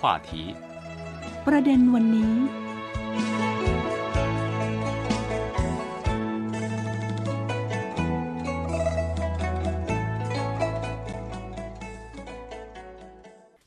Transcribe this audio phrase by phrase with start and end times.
[0.00, 0.30] 话题
[1.46, 2.32] ประเด็นวันนี้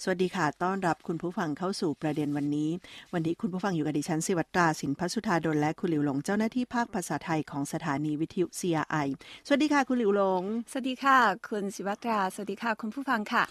[0.05, 2.69] สวัสดีค่ะ ต้อนรับคุณผู้ฟังเข้าสู่ประเด็นวันนี้
[3.13, 9.07] วันนี้คุณผู้ฟังอยู่กับดิฉันสิวัตราสินพัสุธาดลและคุณหลิวหลงเจ้าหน้าที่ภาคภาษาไทยของสถานีวิทยุ CRI
[9.47, 11.17] สวัสดีค่ะ คุณหลิวหลง สวัสดีค่ะ
[11.49, 13.43] คุณสิวัตรา สวัสดีค่ะ คุณผู้ฟังค่ะ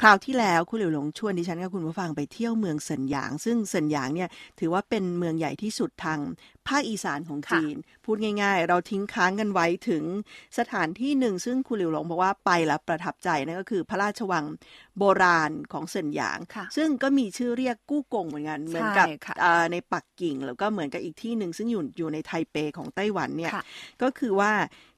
[0.00, 4.28] คราวที่แล้วคุณหลิวหลงชวนดิฉันกับคุณผู้ฟังไปเที่ยวเมืองเซินหยาง ซึ่งเซินหยางเนี่ย
[4.60, 6.18] ถือว่าเป็นเมืองใหญ่ที่สุดทาง
[6.68, 10.04] ภาคอีสานของจีน พูดง่ายๆ เราทิ้งค้างกันไว้ถึง
[10.58, 14.44] สถานที่หนึ่ง ซึ่งคุณหลิวหลงบอกว่าไปแล้วประทับใจนั่นก็คือพระราชวัง
[14.98, 16.38] โบราณของเซินหยาง
[16.76, 19.08] ซึ่งก็มีชื่อเรียกกู้กงเหมือนกันเหมือนกับ
[19.72, 23.52] ในปักกิ่งแล้วก็เหมือนกับอีกที่หนึ่งซึ่งอยู่อยู่ในไทเปของไต้หวันเนี่ย
[24.02, 24.52] ก็คือว่า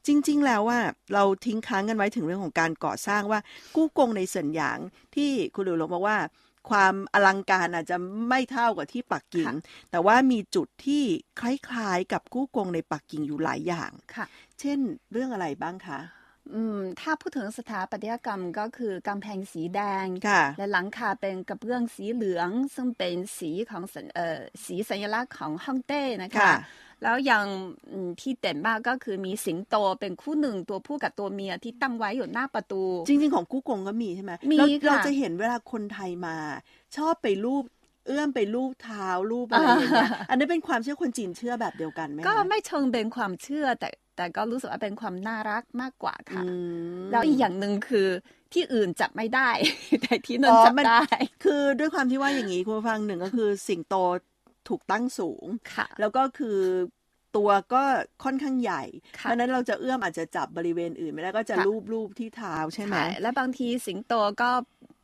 [0.06, 0.80] จริง ๆ แล้วว่า
[1.14, 3.40] เราทิ้งค้างกันไว้ถึงเรื่องของการก่อสร้างว่า
[3.76, 4.78] กู้กงในเซินหยาง
[5.14, 6.18] ที่คุณหลิวหลงบอกว่า
[6.70, 7.96] ความอลังการอาจจะ
[8.28, 9.52] ไม่เท่ากับที่ปักกิ่ง
[9.90, 11.04] แต่ว่ามีจุดที่
[11.40, 14.26] คล้ายๆ กับกู้กงในปักกิ่งอยู่หลายอย่างค่ะ
[14.60, 14.78] เช่น
[15.12, 15.98] เรื่องอะไรบ้างคะ
[16.54, 20.06] อืมถ้าพูดถึงสถาปัตยกรรมก็คือกำแพงสีแดง
[20.58, 23.82] และหลังคาเป็นกระเบื้องสีเหลือง ซึ่งเป็นสีของ
[24.14, 26.52] เอ่อสีสัญลักษณ์ของฮ่องเต้นะคะ
[27.02, 27.46] แล้วอย่าง
[28.20, 36.36] ที่เด่นมากก็คือมีสิงโตเป็นคู่หนึ่งตัวผู้กับตัวเมียที่ตั้งไว้อยู่หน้าประตู จริง ๆ ของกู้กงก็มีใช่ไหมมีเราจะเห็นเวลาคนไทยมา
[36.96, 37.64] ชอบไปรูป
[38.06, 43.88] เอื้อมไปรูปเท้ารูปอะไรอย่างเงี้ยอันนี้เป็นความเชื่อคนจีนเชื่อแบบเดียวกันไหมก็ไม่เชิงเป็นความเชื่อแต่
[44.18, 46.42] แต่ก็รู้สึกว่าเป็นความน่ารักมากกว่าค่ะ
[47.12, 48.08] แล้วอีกอย่างหนึ่งคือ
[48.52, 49.50] ที่อื่นจับไม่ได้
[50.02, 51.04] แต่ที่นั่นจับได้
[51.44, 53.94] คือด้วยความที่ว่าอย่างนี้คุณฟังหนึ่งก็คือสิงโต
[54.68, 55.46] ถูกตั้งสูง
[56.00, 56.58] แล้วก็คือ
[57.36, 57.82] ตัวก็
[58.24, 58.82] ค่อนข้างใหญ่
[59.12, 64.50] เพราะนั้นเราจะเอื้อมอาจจะจับบริเวณอื่นไม่ได้ก็จะรูปรูปที่เท้าใช่ไหม และบางทีสิงโตก็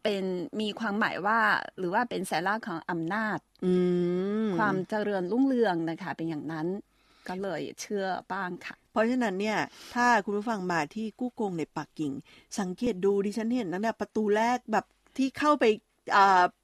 [0.03, 0.25] เป็น
[0.61, 1.41] มีความหมายว่า
[1.79, 3.39] หรือว่าเป็นสัญลักษณ์ของอำนาจ
[4.59, 6.67] ความเจริญรุ่งเรืองนะคะ เป็นอย่างนั้น
[7.29, 9.59] ก็เลยเชื่อบ้างค่ะ เพราะฉะนั้นเนี่ย
[9.95, 12.13] ถ้าคุณผู้ฟังมาที่กู้กงในปักกิ่ง
[12.59, 14.85] สังเกตดูดิฉันเห็นนั่นแหละประตูแรกแบบ
[15.17, 15.65] ที่เข้าไป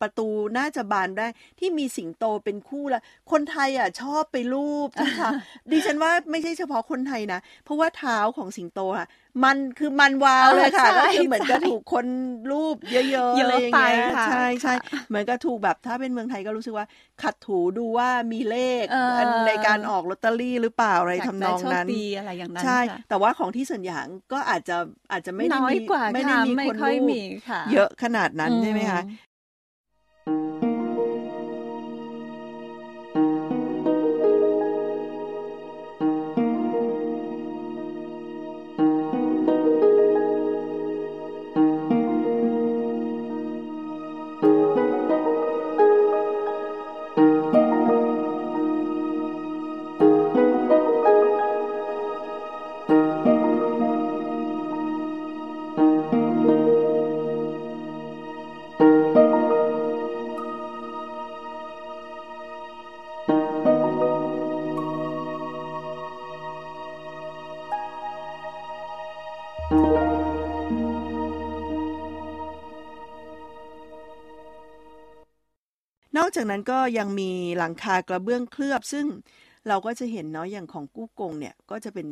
[0.00, 1.26] ประตูน่าจะบานได้
[1.58, 5.30] ที่มีสิงโตเป็นคู่ละคนไทยอะชอบไปรูปนะคะ
[5.70, 9.06] ดิฉันว่าไม่ใช่เฉพาะคนไทยนะ เพราะว่าเท้าของสิงโตอะ
[9.44, 12.06] มันคือมันวาวเลยค่ะก็คือเหมือนกับถูกคน
[12.52, 14.74] รูปเยอะๆอะไรอย่างเงี้ยใช่ใช่
[15.08, 16.86] เหมือนกับถูกแบบถ้าเป็นเมืองไทยก็รู้สึกว่า
[17.22, 18.84] ขัดถูดูว่ามีเลข
[19.46, 21.86] ในการออกลอตเตอรี่หรือเปล่าอะไรทำนองนั้น
[22.18, 24.76] อะไรอย่างนั้นใช่ แต่ว่าของที่ส่วนอย่างก็อาจจะ
[25.12, 25.78] อาจจะไม่ได้มี
[26.14, 27.10] ไม่ได้มีคนรูป
[27.72, 30.69] เยอะขนาดนั้นใช่ไหมคะนอ
[76.50, 79.06] นั้นก็ยังมีหลังคากระเบื้องเคลือบ ซึ่ง
[79.68, 82.06] เราก็จะเห็นเนาะอย่างของกู้กงเนี่ยก็จะเป็น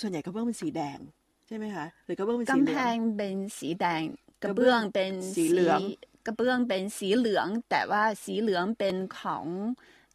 [0.00, 0.98] ส่วนใหญ่กระเบื้องเป็นสีแดง
[1.46, 4.02] ใช่ไหมคะหรือกระเบื้องเป็นสีเหลืองกำแพงเป็นสีแดง
[4.42, 5.80] กระเบื้องเป็นสีเหลือง
[6.26, 9.46] กระเบื้องเป็นสีเหลือง แต่ว่าสีเหลืองเป็นของ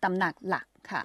[0.04, 1.02] ตำหนักหลักค่ะ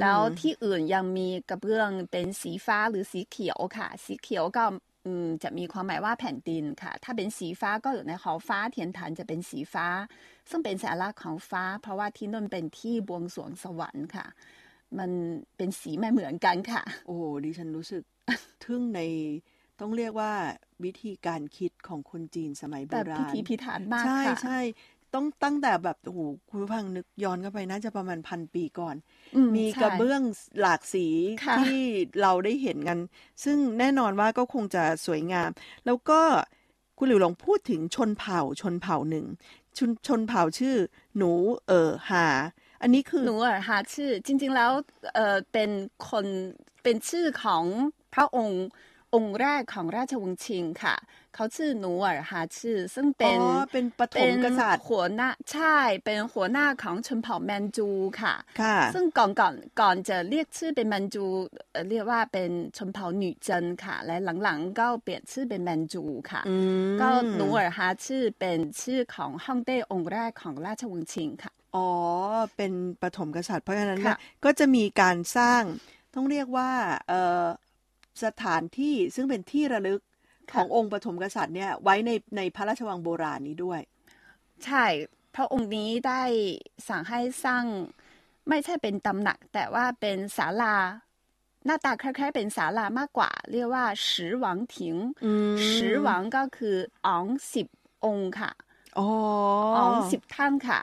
[0.00, 4.64] แล้วที่อื่นยังมีกระเบื้องเป็นสีฟ้าหรือสีเขียวค่ะ สีเขียวก็
[5.06, 9.86] อืมจะมีความหมายว่าแผ่นดินค่ะ ถ้าเป็นสีฟ้าก็อยู่ในหอฟ้าเทียนฐานจะเป็นสีฟ้า
[10.50, 14.26] ซึ่งเป็นสัญลักษณ์ของฟ้า เพราะว่าที่นั่นเป็นที่บวงสรวงสวรรค์ค่ะ
[14.98, 15.10] มัน
[15.56, 17.14] เป็นสีไม่เหมือนกันค่ะ โอ้
[17.44, 18.02] ดิฉันรู้สึก
[18.64, 19.00] ทึ่งใน
[19.80, 20.32] ต้องเรียกว่า
[20.84, 24.58] วิธีการคิดของคนจีนสมัยโบราณพิธีพิถันมากค่ะใช่ใช่
[25.14, 28.96] ต้องตั้งแต่แบบโอ้โหคุณผู้ฟังนึกย้อนเข้าไปน่าจะประมาณพันปีก่อน
[29.56, 30.22] มีกระเบื้อง
[30.60, 31.06] หลากสี
[31.60, 31.82] ที่
[32.22, 32.98] เราได้เห็นกัน
[33.44, 35.50] ซึ่งแน่นอนว่าก็คงจะสวยงาม
[35.86, 36.20] แล้วก็
[36.98, 39.26] คุณหลิวหลงพูดถึงชนเผ่าชนเผ่าหนึ่ง
[39.78, 40.76] ชนชนเผ่าชื่อ
[41.16, 41.32] หนู
[41.68, 42.26] เออหา
[42.82, 44.70] อันนี้คือ หนูเออหาชื่อ จริง ๆ แล้ว
[45.14, 45.70] เออเป็น
[46.10, 46.26] คน
[46.82, 47.64] เป็นชื่อของ
[48.14, 48.64] พระองค์
[49.14, 50.96] องค์แรกของราชวงศ์ชิงค่ะ
[51.34, 53.38] เขาชื่อนูอัลฮาชื่อซึ่งเป็น
[53.72, 57.88] เป็นปฐมกษัตริย์หัวหน้าใช่เป็นหัวหน้าของชนเผ่าแมนจู
[58.20, 61.24] ค่ะค่ะ ซึ่งก่อนก่อนก่อนจะเรียกชื่อเป็นแมนจู
[61.90, 66.42] เรียกว่าเป็นชนเผ่าหนูเจนค่ะ และหลังๆก็เปลี่ยนชื่อเป็นแมนจูค่ะ
[67.00, 71.88] ก็นูอัลฮาชื่อเป็นชื่อของฮ่องเต้องค์แรกของราชวงศ์ชิงค่ะอ๋อ
[72.56, 72.72] เป็น
[73.02, 74.00] ปฐมกษัตริย์เพราะฉะนั้น
[74.44, 75.62] ก็จะมีการสร้าง
[76.14, 76.70] ต้องเรียกว่า
[78.24, 80.00] สถานที่ซึ่งเป็นที่ระลึก
[80.54, 83.80] ขององค์ปฐมกษัตริย์เนี่ยไว้ในในพระราชวังโบราณนี้ด้วย
[84.64, 84.86] ใช่
[85.34, 86.22] พระองค์นี้ได้
[86.88, 87.64] สั่งให้สร้าง
[88.48, 90.76] ไม่ใช่เป็นตำหนัก แต่ว่าเป็นศาลา
[91.66, 94.96] หน้าตาคล้ายๆเป็นศาลามากกว่า เรียกว่าสิหวังถิง
[95.72, 96.76] สิหวังก็คือ
[97.06, 97.66] อ๋องสิบ
[98.04, 98.50] องค์ค่ะ
[98.98, 99.08] อ๋อ
[99.78, 100.80] องสิบท่านค่ะ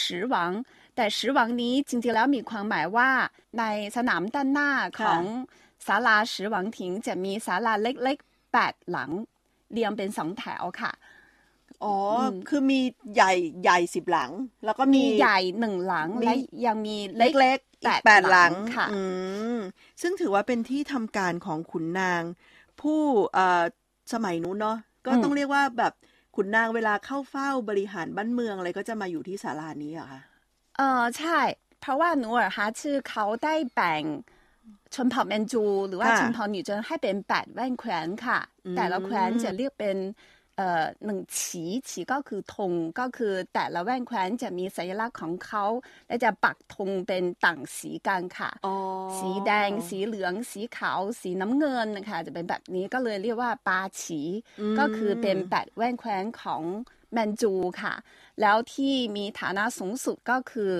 [0.00, 0.50] สิหวัง
[0.96, 3.10] แต่สิหวังนี้จริงๆแล้วมีความหมายว่า
[3.58, 3.64] ใน
[3.96, 4.70] สนามด้านหน้า
[5.00, 5.22] ของ
[5.86, 9.10] ศาลาสิหวังถิงจะมีศาลาเล็กๆ แปดหลัง
[9.72, 10.92] เรียงเป็นสองแถวค่ะ
[11.84, 11.96] อ๋อ
[12.48, 12.80] คือมี
[13.14, 14.30] ใหญ่ใหญ่สิบหลัง
[14.64, 16.32] แล้วก็มีใหญ่หนึ่งหลัง และ
[16.66, 19.00] ยังมีเล็กๆแปดหลังค่ะอื
[19.54, 19.58] ม
[20.02, 22.22] ซึ่งถือว่าเป็นที่ทำการของขุนนาง
[22.80, 23.02] ผู้
[24.12, 25.92] สมัยนู้นเนาะก็ต้องเรียกว่าแบบ
[26.36, 30.20] ขุนนางเวลาเข้าเฝ้าบริหารบ้านเมืองอะไรก็จะมาอยู่ที่ศาลานี้อะค่ะ
[30.76, 31.38] เออใช่
[31.80, 34.04] เพราะว่าหนู尔哈ชื่อเขาได้แบ่ง
[34.94, 38.38] ชนเผ่าแมนจูหรือว่าชนเผ่าหนีเจินให้เป็นแปดแว่นแคว้นค่ะ
[38.76, 39.98] แต่ละแคว้นจะเรียกเป็น
[40.56, 45.64] เอ่อหนึ่งฉีฉีก็คือธงก็คือแต่ละแว่นแคว้นจะมีสัญลักษณ์ของเขา
[46.08, 48.50] และจะปักธงเป็นต่างสีกันค่ะ
[49.18, 54.20] สีแดง สีเหลือง สีขาว สีน้ำเงินนะคะจะเป็นแบบนี้ก็เลยเรียกว่าปาฉี
[54.78, 56.62] ก็คือเป็นแปดแว่นแคว้นของ
[57.12, 57.94] แมนจูค่ะ
[58.40, 60.72] แล้วที่มีฐานะสูงสุดก็คือ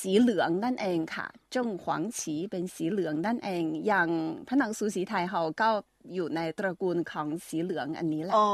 [0.00, 4.08] สีเหลืองนั่นเองค่ะจงหวางฉีเป็นสีเหลืองนั่นเอง อย่าง
[4.48, 5.68] พระนางซูสีไทยเขาก็
[6.14, 8.48] อยู่ในตระกูลของสีเหลืองอันนี้แหละ อ๋อ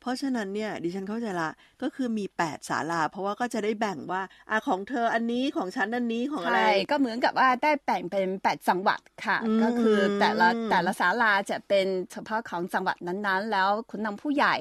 [0.00, 1.50] เพราะฉะนั้นเนี่ยดิฉันเข้าใจละ
[1.82, 14.54] ก็คือมีแปดศาลา เพราะว่าก็จะได้แบ่งว่าอาของเธออันนี้ของฉันอันนี้ของอะไรใช่ก็เหมือนกับว่าได้แบ่งเป็นแปดจังหวัดค่ะ ก็คือแต่ละแต่ละศาลาจะเป็นเฉพาะของจังหวัดนั้นๆ แล้วคุณนำผู้ใหญ่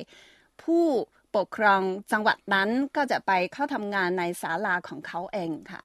[0.64, 0.84] ผู้
[1.36, 5.82] ปกครองจังหวัดนั้นก็จะไปเข้าทำงานในศาลาของเขาเองค่ะ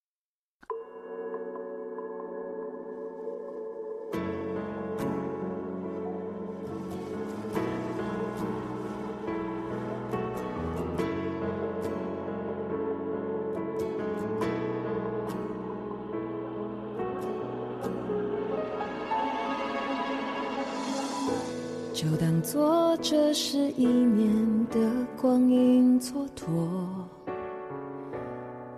[22.41, 24.79] 当做这是一年的
[25.21, 26.47] 光阴蹉跎，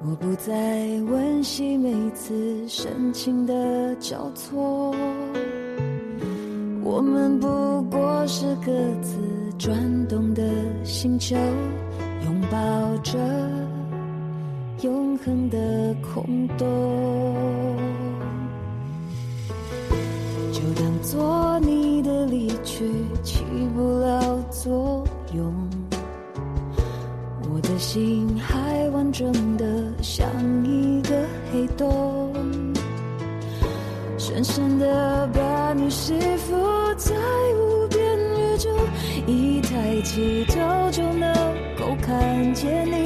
[0.05, 0.51] 我不再
[1.09, 4.93] 温习每次深情的交错，
[6.83, 7.47] 我们不
[7.83, 9.17] 过是各自
[9.57, 9.73] 转
[10.09, 10.43] 动的
[10.83, 11.37] 星球，
[12.25, 12.59] 拥抱
[13.05, 13.17] 着
[14.81, 17.77] 永恒的空洞，
[20.51, 21.82] 就当做你
[22.83, 23.23] 却。
[23.23, 23.45] 起
[23.75, 25.53] 不了作用，
[27.49, 29.65] 我的心还完整的
[30.03, 30.27] 像
[30.65, 32.33] 一个黑洞，
[34.19, 36.57] 深深的把你吸附
[36.97, 37.15] 在
[37.55, 38.71] 无边宇宙，
[39.27, 41.33] 一抬起头就能
[41.79, 43.02] 够看见你，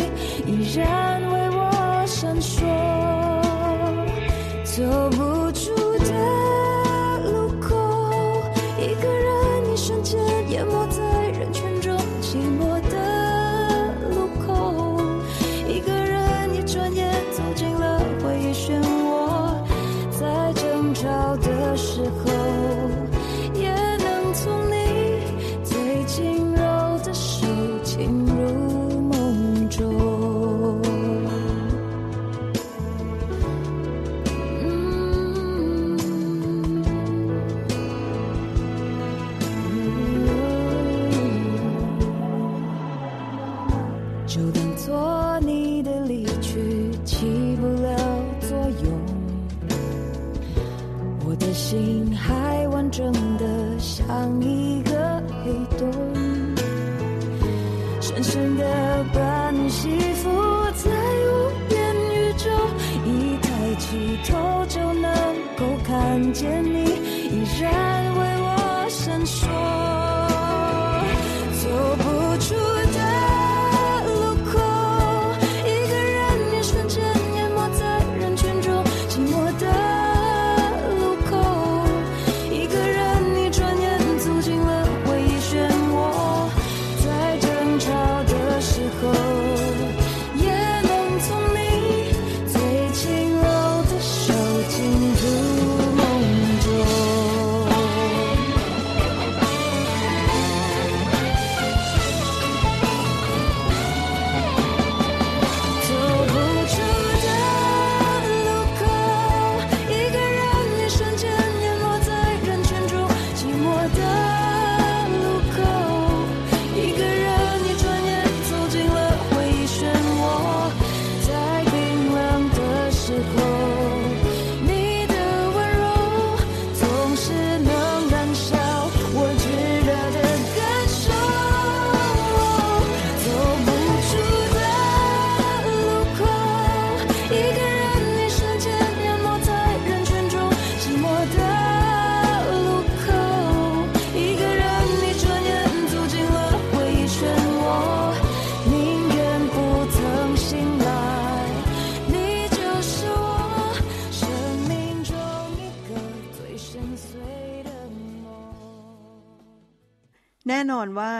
[160.67, 161.13] น่นอนว่า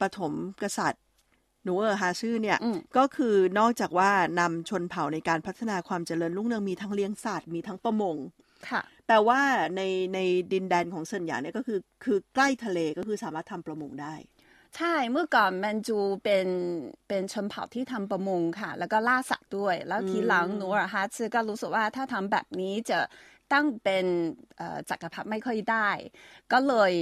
[0.00, 1.02] ปฐมกษัตริย์
[1.64, 2.58] หนูเออฮาชื่อเนี่ย
[2.96, 4.10] ก็คือนอกจากว่า
[4.40, 8.16] นำชนเผ่าในการพัฒนาความเจริญรุ่งเรืองมีทั้งเลี้ยงสัตว์มีทั้งประมง
[8.70, 9.40] ค่ะแต่ว่า
[9.76, 9.82] ใน
[10.14, 10.18] ใน
[10.52, 14.14] ดินแดนของเซินหยางเนี่ยก็คือคือใกล้ทะเลก็คือสามารถทำประมงได้
[14.76, 16.48] ใช่เมื่อก่อนแมนจูเป็น
[17.08, 22.98] เป็นชนเผ่าที่ทำประมงค่ะ แล้วก็ล่าสัตว์ด้วย แล้วทีหลังหนูอฮาชื่อก็รู้สึกว่าถ้าทำแบบนี้จะ
[23.52, 24.06] ตั้งเป็น
[24.90, 25.90] จักรพรรดิไม่ค่อยได้
[26.52, 26.92] ก็เลย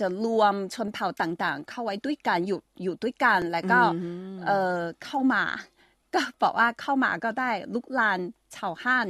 [0.00, 3.80] จะรวมชนเผ่าต่างๆ เข้าไว้ด้วยกันอยู่อยู่ด้วยกันแล้วก็
[4.46, 5.44] เออเข้ามา
[6.14, 8.18] ก็บอกว่าเข้ามาก็ได้ลุกลาน
[8.56, 9.08] ชาวฮั่น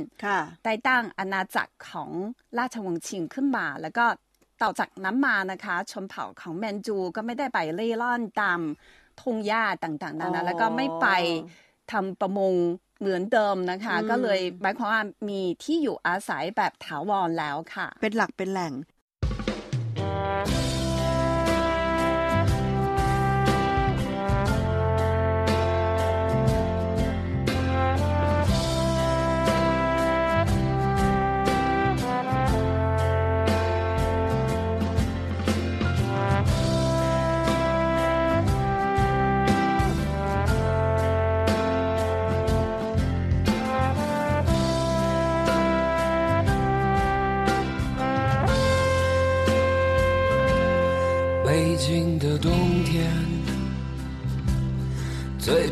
[0.65, 2.11] ได้ตั้งอาณาจักรของ
[2.59, 4.05] ราชวงศ์ชิงขึ้นมา แล้วก็
[4.63, 8.61] ต่อจากนั้นมานะคะ ชนเผ่าของแมนจูก็ไม่ได้ไปเล่ร่อนตาม
[9.21, 11.07] ทงหญ้าต่างๆนั้นแล้วก็ไม่ไป
[11.93, 12.55] ทำประมง
[13.03, 18.73] เหมือนเดิมนะคะ ก็เลยหมายความว่ามีที่อยู่อาศัยแบบถาวรแล้วค่ะ เป็นหลักเป็นแหล่ง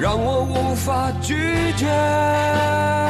[0.00, 1.34] 让我无法拒
[1.76, 3.09] 绝。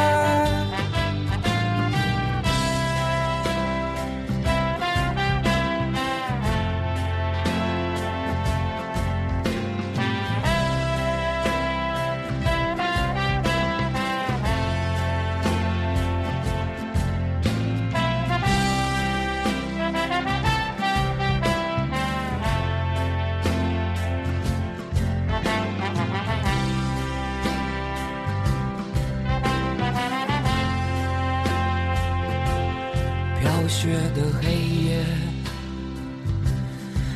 [33.71, 34.53] 雪的黑
[34.85, 35.05] 夜，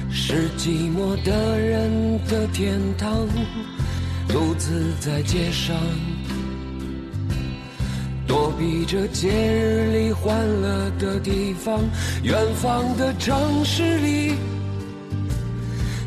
[0.09, 3.27] 是寂寞的人的天堂。
[4.29, 5.77] 独自在街上，
[8.25, 11.81] 躲避着节日里欢乐的地方。
[12.23, 14.37] 远方的城市里，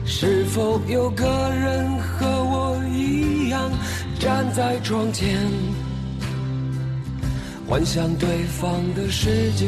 [0.06, 3.70] 是否有个人和我一样
[4.18, 5.38] 站在窗前，
[7.68, 9.68] 幻想对方的世界？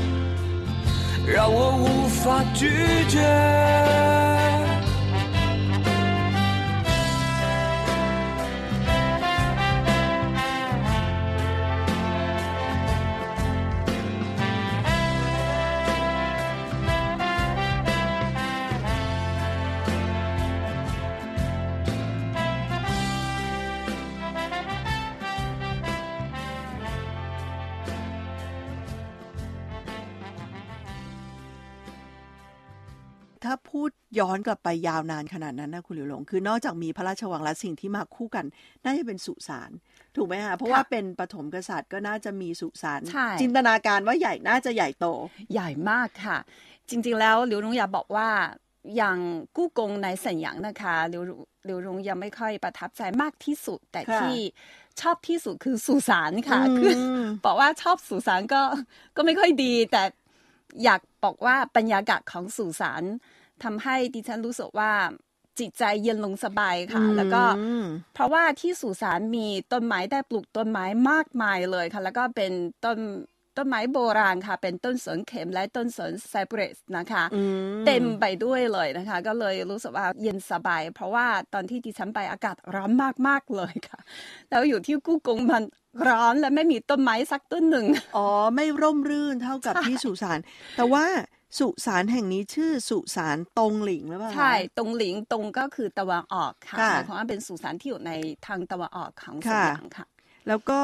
[1.31, 2.67] 让我无法拒
[3.07, 4.20] 绝。
[33.43, 38.45] ถ้าพูดย้อนกลับไปยาวนานขนาดนั้นนะคุณหลิวหลง คือนอกจากมีพระราชวังและสิ่งที่มาคู่กัน
[38.83, 39.71] น่าจะเป็นสุสาน
[40.15, 43.01] ถูกไหมคะเพราะว่าเป็นปฐมกษัตริย์ก็น่าจะมีสุสาน
[43.41, 45.05] จินตนาการว่าใหญ่น่าจะใหญ่โต
[45.53, 46.37] ใหญ่มากค่ะ
[46.89, 48.29] จริง ๆ แล้วหลิวหลงอยากบอกว่า
[48.95, 49.17] อย่าง
[49.57, 51.23] กู้กงในสัญญางนะคะหลิว
[51.65, 54.37] หลิวหลงยังไม่ค่อยประทับใจมากที่สุด แต่ที่
[55.01, 56.93] ชอบที่สุดคือสุสานค่ะคือ
[57.45, 58.61] บอกว่าชอบสุสานก็
[59.15, 60.03] ก็ไม่ค่อยดี แต่
[60.83, 63.03] อยากบอกว่าบรรยากาศของสุสาน
[63.63, 64.91] ทำให้ดิฉันรู้สึกว่า
[65.59, 67.43] จิตใจเย็นลงสบายค่ะ แล้วก็
[68.13, 72.51] เพราะว่าที่สุสานมีต้นไม้ได้ปลูกต้นไม้มากมายเลยค่ะ แล้วก็เป็น
[72.85, 72.97] ต้น
[73.57, 77.23] ต้นไม้โบราณค่ะ เป็นต้นสนเข็มและต้นสนไซเปรสนะคะ
[77.85, 82.91] เต็มไปด้วยเลยนะคะ ก็เลยรู้สึกว่าเย็นสบาย เพราะว่าตอนที่ดิฉันไปอากาศร้อน
[83.27, 83.99] มากๆเลยค่ะ
[84.49, 85.63] แล้วอยู่ที่กู้กงมัน
[86.07, 87.85] ร้อนและไม่มีต้นไม้สักต้นหนึ่ง
[88.17, 90.39] อ๋อ ไม่ร่มรื่นเท่ากับที่สุสาน
[90.77, 91.05] แต่ว่า
[91.59, 98.11] สุสานแห่งนี้ชื่อสุสานตรงหลิงหรือเปล่าใช่ตรงหลิงตรงก็คือตะวันออกค่ะหมายความว่าเป็นสุสานที่อยู่ใน
[98.47, 100.05] ทางตะวันออกของสยามค่ะ
[100.47, 100.79] แล้วก็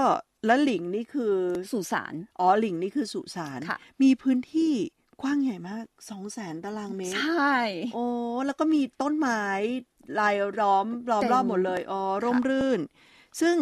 [0.48, 1.34] แล้วหลิงนี่คือ
[1.72, 3.60] สุสานอ๋อหลิงนี่คือสุสาน
[4.02, 4.74] มีพื้นที่
[5.22, 7.56] กว้างใหญ่มากสองแสนตารางเมตร ใช่
[7.94, 8.06] โอ้
[8.46, 9.44] แล้วก็มีต้นไม้
[10.20, 12.80] ลายล้อมล้อมรอบหมดเลย อ๋อ ร่มรื่น
[13.42, 13.56] ซึ่ง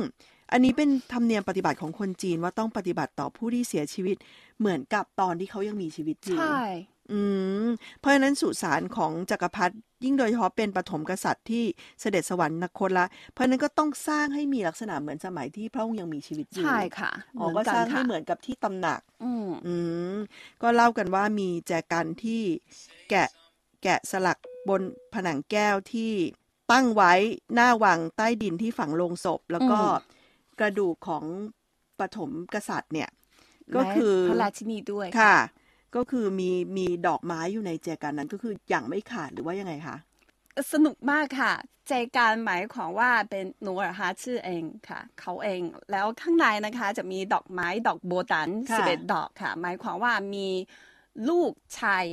[0.52, 4.17] อันนี้เป็นธรรมเนียมปฏิบัติของคนจีนว่าต้องปฏิบัติต่อผู้ที่เสียชีวิต
[4.60, 6.62] เหมือนกับตอนที่เขายังมีชีวิตอยู่ ใช่
[7.12, 7.19] อื
[7.65, 7.67] ม
[8.00, 11.63] เพราะฉะนั้นสุสานของจักรพรรดิ ยิ่งโดยเฉพาะเป็นปฐมกษัตริย์ที่
[12.02, 19.76] เสด็จสวรรคตละ เพราะนั้นก็ต้องสร้างให้มีลักษณะเหมือนสมัยที่พระองค์ยังมีชีวิตอยู่ ใช่ค่ะอ๋อก็สร้างให้เหมือนกับที่ตำหนัก อื
[20.13, 20.15] ม
[20.62, 22.41] ก็เล่ากันว่ามีแจกันที่
[23.10, 23.30] แกะ
[23.84, 24.38] แกะสลัก
[24.70, 24.82] บน
[25.13, 26.12] ผนังแก้วที่
[26.72, 27.13] ตั้งไว้
[27.54, 29.80] หน้าวังใต้ดินที่ฝังลงศพ แล้วก็
[30.60, 31.24] กระดูกของ
[32.00, 33.10] ปฐมกษัตริย์เนี่ย
[33.76, 35.36] ก็คือพระราชินีด้วยค่ะ
[35.96, 39.98] ก็คือมีมีดอกไม้อยู่ในแจกันนั้นก็คืออย่างไม่ขาดหรือว่ายังไงคะ
[40.72, 41.54] สนุกมากค่ะ
[41.88, 50.48] แจกันหมายความว่าเป็นหนูอะคะชื่อเองค่ะ เขาเองแล้วข้างในนะคะจะมีดอกไม้ดอกโบตันสิบเอ็ดดอกค่ะ หมายความว่ามี
[51.30, 52.06] ลูกชาย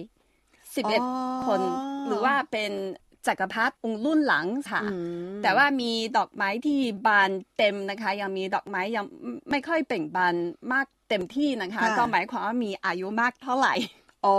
[0.75, 1.01] สิบเอ็ด
[1.47, 1.61] คน
[2.07, 2.73] หรือว่าเป็น
[3.27, 4.83] จักรพรรดิองค์รุ่นหลังค่ะ
[5.42, 9.05] แต่ว่ามีดอกไม้ที่บานเต็มนะคะ ยังมีดอกไม้ยัง
[9.51, 10.35] ไม่ค่อยเปล่งบาน
[10.73, 13.75] มาก เต็มที่นะคะ ก็หมายความว่ามีอายุมากเท่าไหร่
[14.27, 14.38] อ๋อ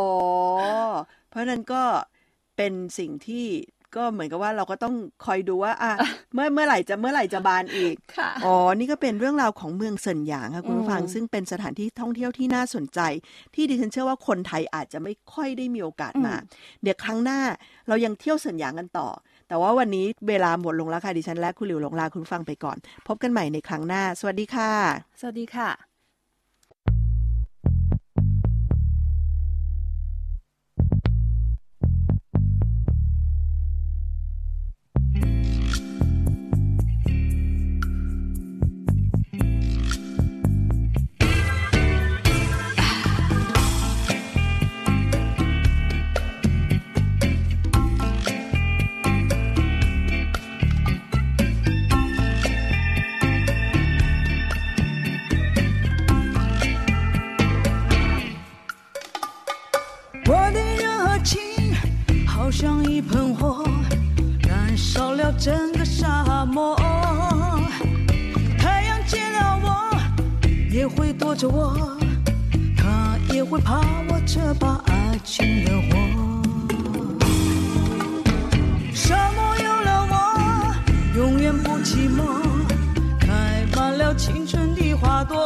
[1.29, 1.83] เพราะนั้นก็
[2.57, 3.45] เป็นสิ่งที่
[3.95, 5.93] ก็เหมือนกับว่าเราก็ต้องคอยดูว่าอะ
[6.33, 7.95] เมื่อเมื่อไหร่จะเมื่อไหร่จะบานอีก
[8.45, 12.99] อ๋อ นี่ก็เป็นเรื่องราวของเมืองเซินหยางค่ะคุณผู้ฟังซึ่งเป็นสถานที่ท่องเที่ยวที่น่าสนใจ
[13.55, 16.35] ที่ดิฉันเชื่อว่าคนไทยอาจจะไม่ค่อยได้มีโอกาสมา
[16.81, 17.39] เดี๋ยวครั้งหน้า
[17.87, 19.07] เรายังเที่ยวเซินหยางกันต่อ
[19.47, 24.71] แต่ว่าวันนี้เวลาหมดลงแล้วค่ะดิฉันและคุณหลิวหลงลาคุณฟังไปก่อน พบกันใหม่ในครั้งหน้า สวัสดีค่ะ
[25.19, 25.92] สวัสดีค่ะ
[85.25, 85.37] 朵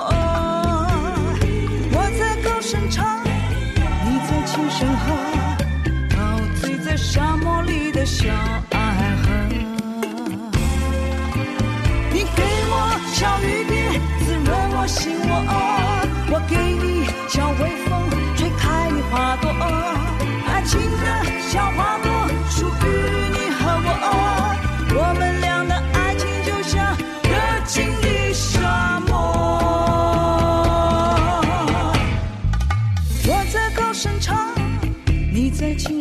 [1.91, 5.05] 我在高声唱你在轻声和
[6.09, 6.15] 陶
[6.59, 8.33] 醉在沙漠里的小
[8.71, 9.27] 爱河。
[12.11, 15.31] 你给我小雨点滋润我心窝。
[16.29, 19.96] 我给你小微风吹开你花朵。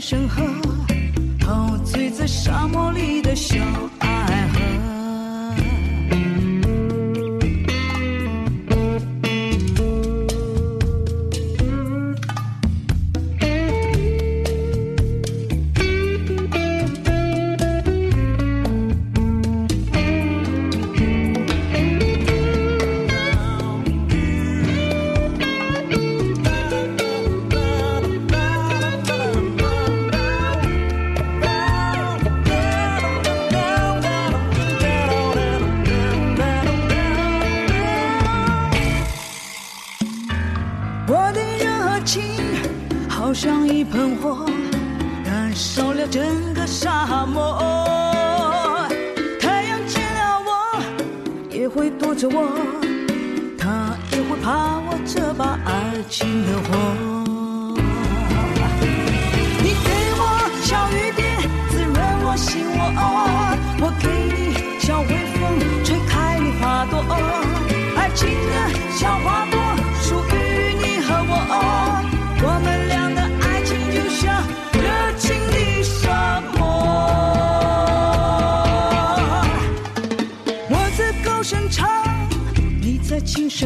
[0.08, 0.40] 身后
[1.40, 3.56] 陶醉在沙漠里的小。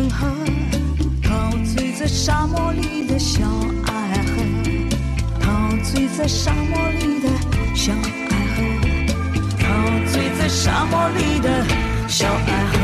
[0.08, 0.26] 河，
[1.22, 3.42] 陶醉在沙漠里的小
[3.86, 4.42] 爱河，
[5.40, 7.28] 陶醉在沙漠里的
[7.74, 8.62] 小爱河，
[9.58, 9.66] 陶
[10.10, 11.66] 醉在沙漠里的
[12.08, 12.79] 小爱河。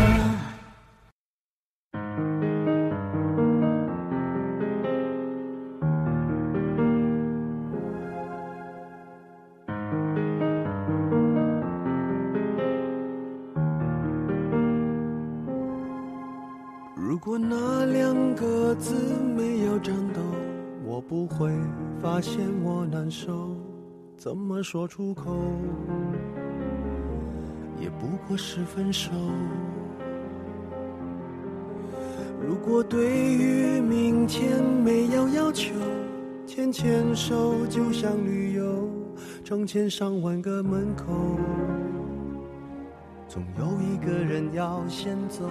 [17.27, 18.95] 如果那两个字
[19.37, 20.21] 没有颤抖，
[20.85, 21.51] 我不会
[22.01, 23.51] 发现我难受。
[24.17, 25.37] 怎么说出口，
[27.81, 29.11] 也不过是分手。
[32.47, 35.75] 如果对于明天没有要求，
[36.47, 38.89] 牵牵手就像旅游，
[39.43, 41.13] 成千上万个门口，
[43.27, 45.51] 总有一个人要先走。